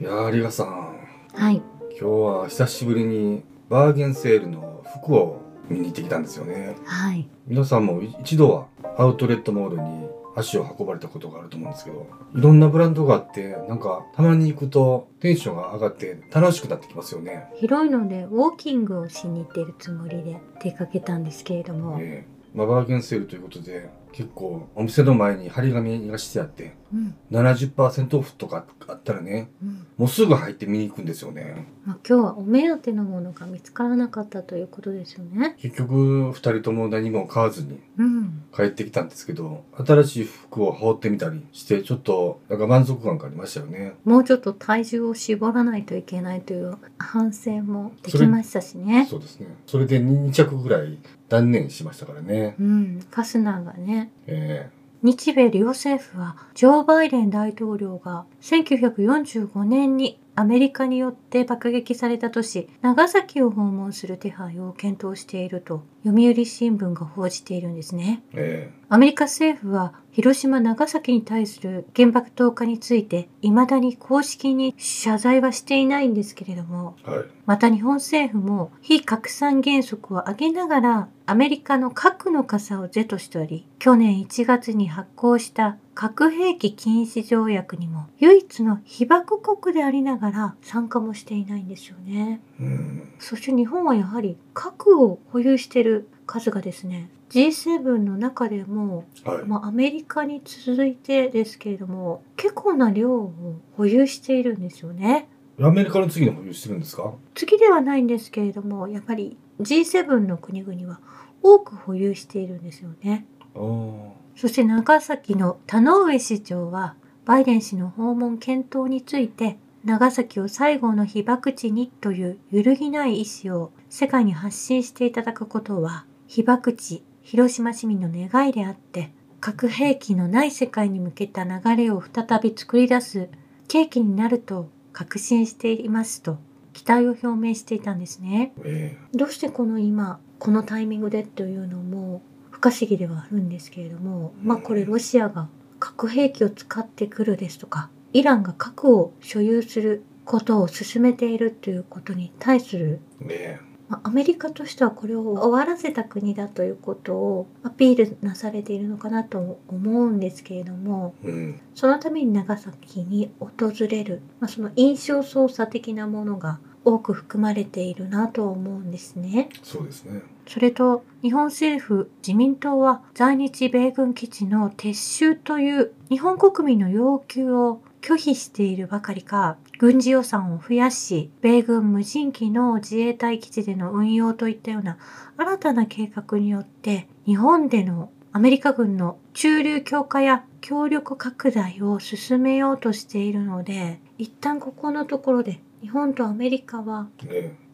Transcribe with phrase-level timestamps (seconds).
[0.00, 0.98] いやー有賀さん。
[1.34, 1.62] はい。
[1.90, 6.76] 今日は久しぶりにバーゲンセールの服を見に行ってきたんですよね。
[6.84, 7.28] はい。
[7.46, 8.66] 皆さんも一度は
[8.96, 17.50] アウトレットモールに足を運ばれたことがあると思うんですけどいろんなブランドがあってなんかたまに行くとテンションが上がって楽しくなってきますよね。
[17.56, 22.42] 広いのでウォーキングをしに行っているつもりで出かけたんですけれども、ええ。
[22.54, 29.86] まあ、バーゲンセールということで結構お店の前に張り紙がしてあってうん、70%オフとかあったらねうん。
[29.96, 35.56] もうすぐ入って見に行くんですよねまあ、今日はお目当てのものが見つからなかったということですよね。
[35.58, 38.42] 結局2人とも何も買わずにうん。
[38.54, 49.06] 帰ってきたんですけど新しい服を羽織ってみたりしてちょっとなんか満足感がありましたよねもうちょっと体重を絞らないといけないという反省もできましたしね。
[49.10, 50.98] そうですねそれで2着ぐらい
[51.28, 53.00] 断念しましたからねうん。
[53.10, 54.12] ファスナーがね。
[54.26, 54.70] え
[55.02, 68.22] 日米両政府はジョー・バイデン大統領が1945年にアメリカによって爆撃された都市長崎を訪問する手配を検討していると読売新聞が報じているんですね。
[68.32, 92.40] えーアメリカ政府は広島長崎に対する原爆投下について未だに公式に謝罪はしていないんですけれどもえはいまた日本政府も非拡散原則を挙げながらアメリカの核の傘を是としており去年1月に発行した核兵器禁止条約にも唯一の被爆国でありながら参加もしていないんですよね。
[92.60, 103.32] うんそして日本はやはり核を保有している数がですね G7 の中でも、はいまあ、アメリカに続いてですけれども結構な量を
[103.76, 105.28] 保有しているんですよね。
[105.60, 107.12] アメリカの次に保有してるんですか？
[107.34, 111.00] 次ではないんですけれどもやっぱり G7 の国々は
[111.42, 113.26] 多く保有しているんですよね。
[113.54, 133.28] そして長崎の田上市長はバイデン氏の訪問検討について長崎を最後の被爆地にという揺るぎない意思を世界に発信していただくことは被爆地広島市民の願いであって核兵器のない世界に向けた流れを再び作り出す
[133.68, 136.38] 契機になると確信していますと
[136.72, 138.54] 期待を表明していたんですね。
[138.64, 169.48] えどうしてこの今このタイミングでというのも不可思議ではあるんですけれども、まあこれロシアが核兵器を使ってくるですとかイランが核を所有することを進めているということに対する、ええまあアメリカとしてはこれを終わらせた国だということをアピールなされているのかなと思うんですけれどもえうんそのために長崎に訪れる、まあ、その印象操作的なものが多く含まれているなと思うんですね。
[169.62, 184.96] そうですねそれと日本政府自民党は在日米軍基地の撤収という日本国民の要求を拒否しているばかりか軍事予算を増やし米軍無人機の自衛隊基地での運用といったような
[185.36, 197.08] 新たな計画によって日本でのアメリカ軍の駐留強化や協力拡大を進めようとしているので一旦ここのところで日本とアメリカは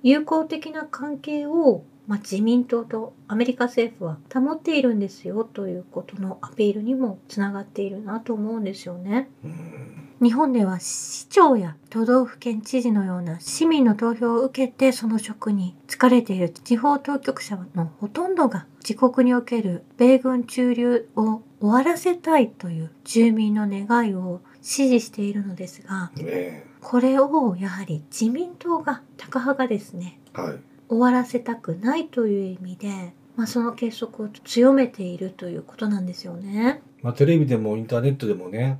[0.02, 9.28] 友好的な関係を、まあ、自民党とアメリカ政府は保っているんですよということのアピールにもつながっているなと思うんですよね。
[10.22, 26.10] 日本では市長や都道府県知事のような市民の投票を受けてその職に就かれている地方当局者のほとんどが自国における米軍駐留を終わらせたいという住民の願いを支持しているのですが
[26.80, 30.58] これをやはり自民党が高派がですねはい
[30.88, 36.80] 終わらせたくないという意味で、まあ、その結束を強めているということなんですよね。
[37.02, 38.78] まあ、テレビでもインターネットでもね、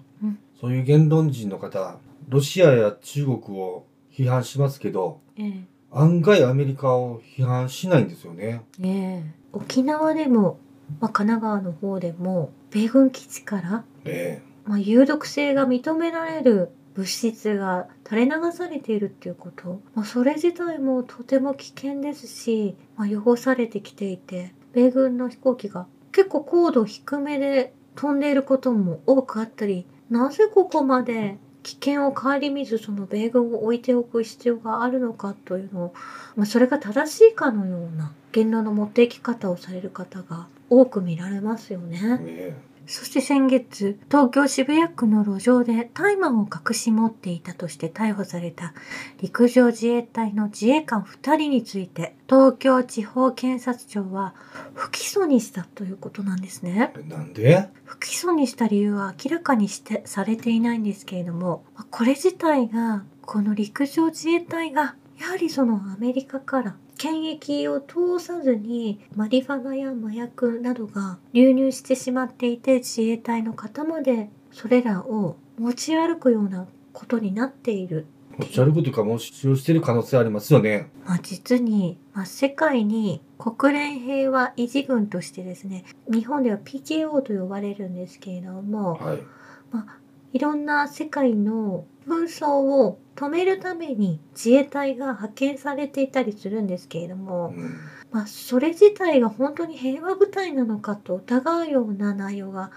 [0.61, 1.99] そういう言論人の方
[2.29, 5.65] ロシアや中国を批判しますけどええ。
[5.91, 8.63] 案外アメリカを批判しないんですよね。
[8.83, 9.25] ええ。
[9.53, 10.59] 沖縄でも、
[11.01, 14.43] まあ、神奈川の方でも米軍基地から、え。
[14.67, 35.95] まあ、有毒性が認められる物質が垂れ流されているっていうこと、まあ、それ自体もとても危険ですし、まあ、汚されてきていて米軍の飛行機が結構高度低めで飛んでいることも多くあったりなぜここまで危険を顧みずその米軍を置いておく必要があるのかというのを、
[36.37, 42.19] まあ、それが正しいかのような言論の持っていき方をされる方が多く見られますよね。
[42.19, 48.73] ねそして先月、東京渋谷区の路上で大麻を隠し持っていたとして逮捕された
[49.21, 54.35] 陸上自衛隊の自衛官2人について、東京地方検察庁は
[54.73, 56.95] 不起訴にしたということなんですね。
[56.97, 57.69] えなんで？
[57.85, 78.07] 不起訴にした理由は明らかにしてされていないんですけれども、まあこれ自体がこの陸上自衛隊がやはりそのアメリカから検疫を通さずにマリファナや麻薬などが流入してしまっていて自衛隊の方までそれらを持ち歩くようなことになっている。
[78.37, 80.91] 持ち歩くというかもう使用している可能性ありますよね。
[81.05, 89.19] まあ、実に、まあ、世界に国連平和維持軍としてですね日本では PKO と呼ばれるんですけれども、はい。
[89.71, 89.99] まあ、
[90.33, 97.75] いろんな世界の紛争を止めるために自衛隊が派遣されていたりするんですけれども、うん
[98.11, 102.71] まあ、それ自体が本当に平和部隊なのかと疑うような内容が、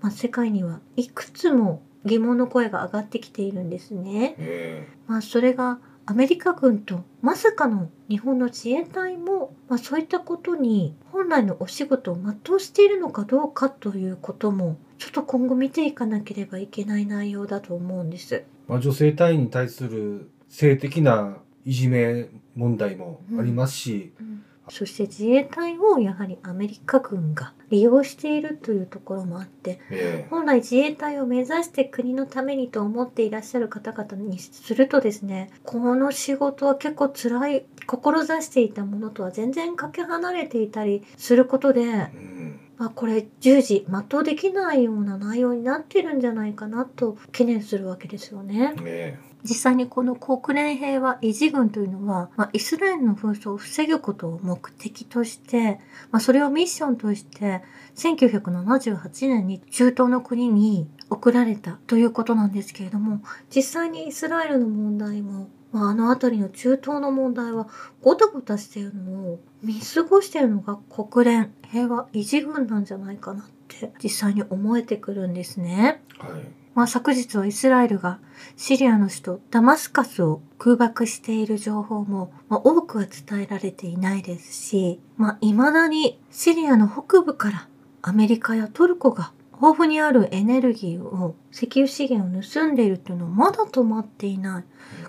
[0.00, 4.34] まあ、世界にはいくつも疑問の声が上がってきているんですね。
[4.38, 18.42] えまあ、それがアメリカ軍とまさかの日本の自衛隊も、まあ、そういったことに本来のお仕事を全うしているのかどうかということもちょっと今後見ていかなければいけない内容だと思うんです。
[18.68, 24.12] えまあ、女性隊員に対する性的ないじめ問題もありますし、
[24.68, 42.41] そして自衛隊をやはりアメリカ軍が利用しているというところもあってえ本来自衛隊を目指して国のためにと思っていらっしゃる方々にするとですねこの仕事は結構辛い志していたものとは全然かけ離れていたりすることで、えうん
[42.82, 48.74] まあ、これ従事全うできないような内容になってるんじゃないかなと懸念するわけですよね。
[48.84, 55.78] え実際にこの国連平和維持軍というのは、まあ、イスラエルの紛争を防ぐことを目的として、
[56.10, 57.62] まあ、それをミッションとして
[57.94, 63.20] 1978年に中東の国に送られたということなんですけれども
[63.54, 67.68] 実際にイスラエルの問題も、まあ、あの辺りの中東の問題は
[68.00, 76.02] ごたごたしているのを見過ごしているのが国連平和維持軍なんじゃないかなって実際に思えてくるんですね。
[76.20, 76.42] えはい。
[76.74, 78.18] まあ、昨日はイスラエルが
[78.56, 87.68] シリアの首都ダマスカスを空爆している情報も、まあ、多くは伝えられていないですし、まあ、未だにシリアの北部から
[88.00, 94.64] アメリカやトルコが豊富にあるエネルギーを石油資源を盗んでいるというのはまだ止まっていない。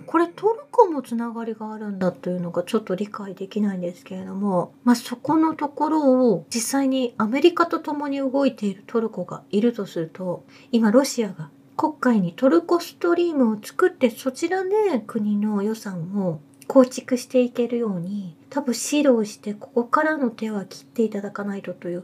[0.06, 14.70] これトルコもつながりがあるんだというのがちょっと理解できないんですけれども、まあ、そこのところを実際にアメリカと共に動いているトルコがいるとすると今ロシアが国会にトルコストリームを作ってそちらで
[15.06, 22.04] 国の予算を構築していけるように多分指導してここからの手は切っていただかないとという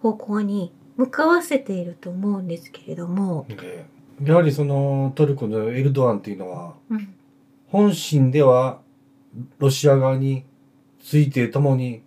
[0.00, 3.86] 方向に向かわせていると思うんですけれども、え
[4.20, 4.28] え。
[4.28, 7.14] やはりそのトルコのエルドアンっていうのはうん。
[7.68, 8.80] 本心では
[9.58, 10.44] ロシア側に
[11.00, 12.02] ついて共に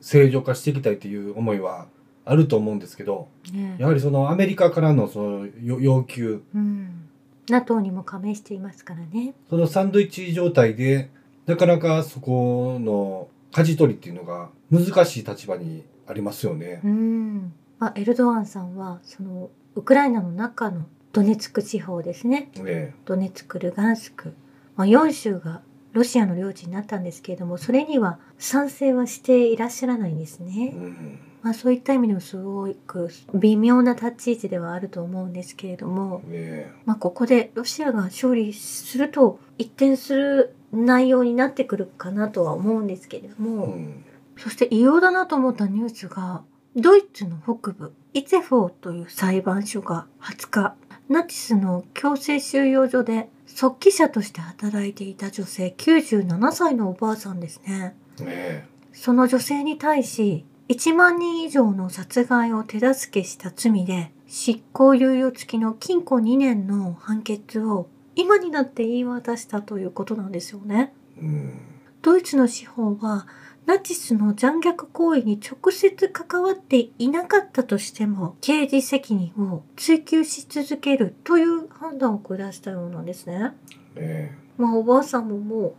[0.00, 1.86] 正常化していきたいという思いは
[2.24, 7.08] あると思うんですけどねやはりそのアメリカからのその要要求うん、
[7.48, 9.34] NATO にも加盟していますからね。
[9.50, 11.10] そのサンドイッチ状態で
[11.46, 16.80] なかなかそこの舵取りっていうのが難しい立場にありますよね。
[16.82, 22.50] うんまあ、エルドアンさんはそのウクライナの中のドネツク地方ですね。
[22.56, 24.34] えドネツクルガンスク、
[24.76, 25.62] まあ、4州が
[25.92, 30.72] ロシアの領地になったんですけれどもそれには賛成はしていらっしゃらないんですえね。
[30.74, 31.18] うん。
[31.42, 44.04] まあ、そういった意味でもすごく微妙な立ち位置ではあると思うんですけれども、えまあ、ここでロシアが勝利すると一転する内容になってくるかなとは思うんですけれどえも、うん。
[44.36, 46.42] そして異様だなと思ったニュースが
[46.76, 50.74] ドイツの北部イツェフォーという裁判所が20日
[51.08, 57.94] ナチスの強制収容所で即帰者として働いていた女性97歳のおばあさんですね。
[58.20, 70.92] えその女性に対し1万人以上の殺害を手助けした罪で執行猶予付きの禁錮2年の判決を今になって言い渡したということなんですよね。
[71.18, 71.60] えうん
[72.04, 73.26] ドイツの司法は
[73.66, 83.54] ナチスの残虐行為に直接関わっていなかったとしても刑事責任を追及し続けるという判断を下したようなんですね。
[83.96, 85.74] えまあおばあさんももう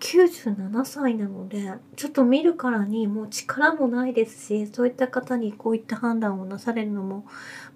[0.00, 7.24] 97歳なのでちょっと見るからにもう力もないですしそういった方にこういった判断をなされるのも、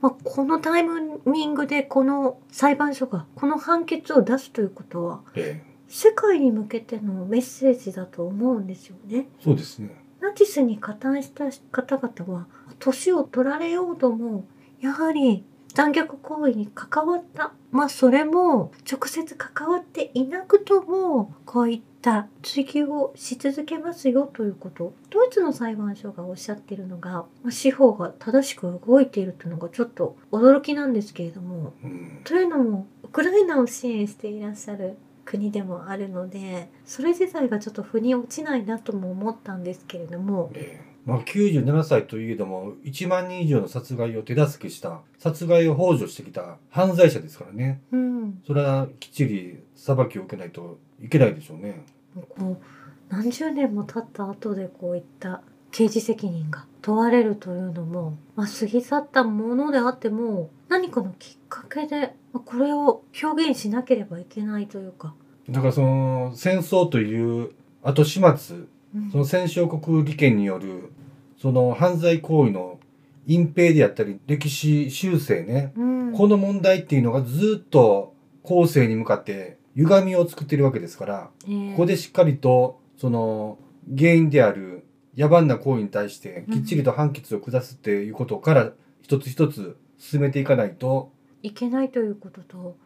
[0.00, 0.84] まあ、このタイ
[1.24, 9.26] ミングでこの裁判所がこの判決を出すということはええ世界に向けてのメッセージだと思うんですよね。
[9.40, 9.90] えそうですね。
[10.20, 12.46] ナチスに加担した方々は
[12.78, 14.44] 年を取られようとも
[14.80, 15.44] やはり
[15.74, 27.10] 残虐行為に関わったまあそれも直接関わっていなくともこういった追及をし続けますよということドイツの裁判所がおっしゃっているのが、
[27.42, 34.96] まあ、司法が正しく動いているというのがちょっと驚きなんですけれどもうんというのもウクライナを支援していらっしゃる
[35.30, 40.50] 国でもあるのでそれ自体がちょっと腑に落ちないなとも思ったんですけれども。
[40.54, 40.90] ええ。
[41.06, 47.80] まあ、97歳といえども1万人以上の殺害を手助けした殺害を幇助してきた犯罪者ですからね。
[47.92, 48.42] うん。
[48.46, 51.84] それはきっちり裁きを受けないといけないでしょうね。
[52.28, 52.64] こう
[53.08, 65.14] 何十年も経った後でこういった刑事責任が問われるというのも、まあ、過ぎ去ったものであっても何かのきっかけでまあこれを表現しなければいけないというか、
[65.48, 67.50] だからその戦争という
[67.82, 68.56] 後始末
[68.94, 69.10] うん。
[69.10, 70.92] その戦勝国利権による
[71.40, 72.78] その犯罪行為の
[73.26, 76.12] 隠蔽であったり歴史修正ねうん。
[76.12, 83.58] この問題っていうのがずっと後世に向かって歪みを作ってるわけですからねここでしっかりとその
[83.96, 84.84] 原因である
[85.20, 88.72] 野蛮な行為に対してきっちりと判決を下すっていうことから
[89.02, 91.12] 一つ一つ進めていかないと
[91.42, 92.76] いけないということと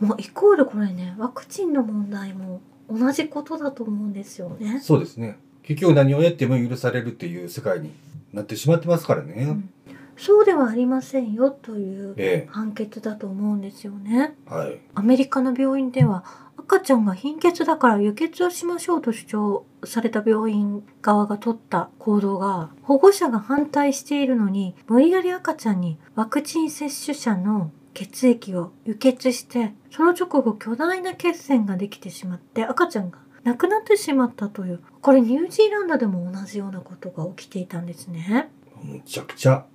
[0.00, 4.80] もうイコールこれねワクチンの問題も同じことだと思うんですよね。
[4.80, 7.92] そうですね結局何をやっても許されるっていう世界に
[8.32, 9.34] なってしまってますからね。
[9.44, 9.70] うん
[10.14, 14.34] そうではありませんよというえ判決だと思うんですよね。
[14.46, 16.24] えはいアメリカの病院では
[16.72, 38.48] 赤ちゃんが貧血だから輸血をしましょうと主張された病院側が取った行動が保護者が反対しているのに無理やり赤ちゃんにワクチン接種者の血液を輸血してその直後巨大な血栓ができてしまって赤ちゃんが亡くなってしまったというこれニュージーランドでも同じようなことが起きていたんですね。
[38.82, 39.66] むちゃくちゃ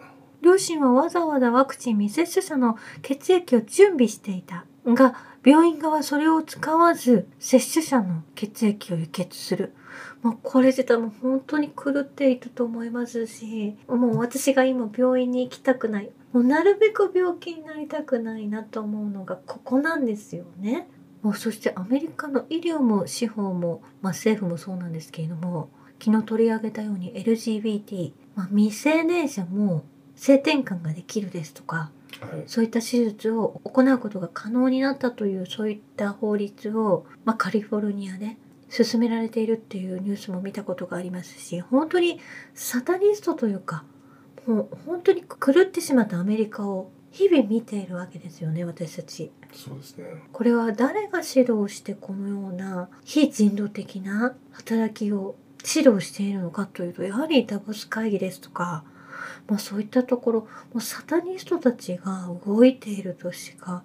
[0.41, 9.73] 両親はわざわざワクチン未接種者の血液を準備していたが病院側はそれを使わず接種者の血液を輸血する。
[10.21, 16.11] もうこれ自体も本当に狂っていると思いますしもう私が今病院に行きたくない。
[16.33, 20.89] もうなるべく病気になりたくないなと思うのがここなんですよね。
[21.21, 25.69] もうそしてアメリカの医療も司法も、まあ、政府もそうなんですけれども
[26.03, 29.85] 昨日取り上げたように LGBT、まあ、未成年者も
[30.17, 38.37] 性転換ができるですとかはいそういった手術を行うことが可能になったというそういった法律を、まあ、カリフォルニアで
[38.69, 42.19] 進められているっていうニュースも見たことがありますし本当に
[42.53, 43.83] サタニストというか
[44.45, 49.31] もう本当に狂ってしまったアメリカを日々見ているわけですよね私たち。
[49.53, 58.83] そうですねこれは誰が指導してこのような非人道的な働きを指導しているのかというとやはりダボス会議ですとか、
[59.47, 63.83] まあ、そういったところもうサタニストたちが動いているとしか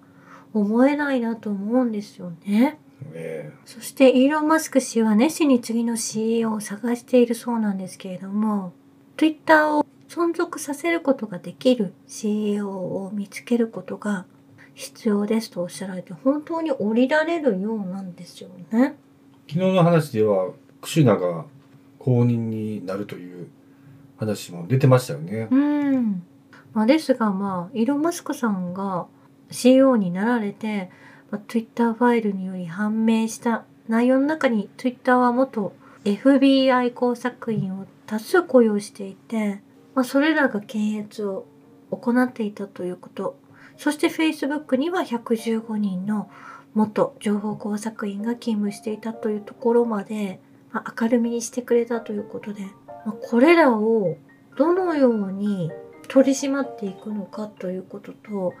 [0.53, 2.79] 思えないなと思うんですよね。
[3.13, 8.73] えそしてイーロン・マスク氏は熱心に次の CEO を探しているそうなんですけれども
[9.17, 14.25] Twitter を存続させることができる CEO を見つけることが
[14.73, 18.95] 必要ですとおっしゃられて本当に降りられるようなんですよね。
[19.47, 21.45] 昨日の話ではクシュナが
[21.99, 23.32] 公認になるという
[24.25, 25.47] 話も出てましたよね。
[25.51, 26.23] うん。
[26.73, 29.07] まあ、ですがまあイロ・マスクさんが
[29.51, 30.89] CEO になられて、
[31.29, 35.73] まあ、Twitter ファイルにより判明した内容の中に Twitter は元
[36.05, 39.61] FBI 工作員を多数雇用していて、
[39.95, 41.45] まあ、それらが検閲を
[41.91, 43.37] 行っていたということ。
[43.77, 46.29] そして Facebook には115人の
[46.73, 50.39] 元情報工作員が勤務していたというところまで、
[50.71, 52.67] まあ、明るみにしてくれたということで、
[53.11, 54.17] これらを
[54.57, 55.71] どのように
[56.07, 58.53] 取り締まっていくのかということと、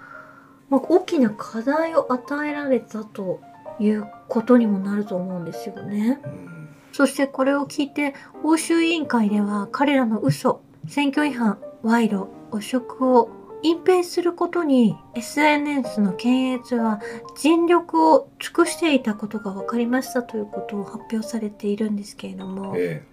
[0.69, 3.39] まあ、大きな課題を与えられたと
[3.79, 6.19] いうことにもなると思うんですよね。
[6.25, 6.53] うん
[6.93, 13.29] そしてこれを聞いて欧州委員会では彼らの嘘、選挙違反、賄賂、汚職を
[13.63, 17.01] 隠蔽することに SNS の検閲は
[17.35, 23.03] 尽力を尽くしていたことが分かりましたということを発表されているんですけれども、え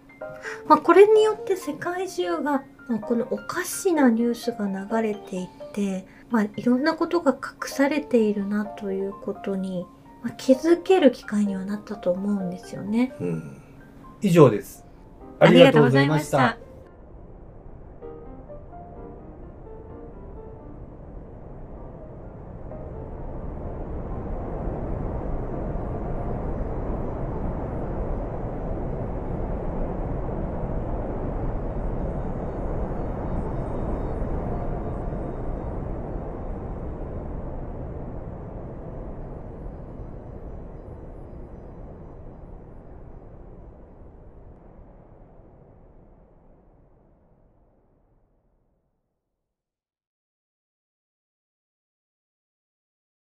[0.66, 9.86] まあ、これによって世界中が、まあ、このおかしなニュースが流れていって、まあ、いろんなことが隠されているなということに、
[10.22, 13.12] まあ、気づける機会にはなったと思うんですよね。
[13.20, 13.62] えうん。
[14.22, 14.84] 以上です。
[15.38, 16.58] ありがとうございました